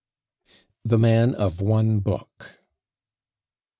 THE 0.83 0.97
MAN 0.97 1.35
OF 1.35 1.61
ONE 1.61 1.99
BOOK. 1.99 2.57